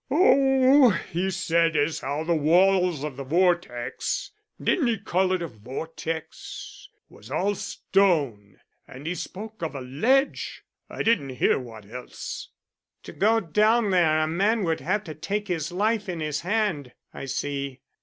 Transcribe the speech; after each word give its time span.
"Oh, 0.09 0.89
he 0.89 1.29
said 1.29 1.75
as 1.77 1.99
how 1.99 2.23
the 2.23 2.33
walls 2.33 3.03
of 3.03 3.17
the 3.17 3.23
vortex 3.23 4.31
didn't 4.59 4.87
he 4.87 4.97
call 4.97 5.31
it 5.31 5.43
a 5.43 5.47
vortex 5.47 6.89
was 7.07 7.29
all 7.29 7.53
stone, 7.53 8.59
and 8.87 9.05
he 9.05 9.13
spoke 9.13 9.61
of 9.61 9.75
a 9.75 9.81
ledge 9.81 10.63
I 10.89 11.03
didn't 11.03 11.29
hear 11.35 11.59
what 11.59 11.85
else." 11.85 12.49
"To 13.03 13.11
go 13.11 13.39
down 13.41 13.91
there 13.91 14.17
a 14.21 14.27
man 14.27 14.63
would 14.63 14.79
have 14.79 15.03
to 15.03 15.13
take 15.13 15.47
his 15.49 15.71
life 15.71 16.09
in 16.09 16.19
his 16.19 16.41
hand, 16.41 16.93
I 17.13 17.25
see. 17.25 17.81